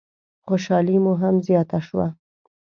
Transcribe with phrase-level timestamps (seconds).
[0.45, 2.07] خوشحالي مو هم زیاته شوه.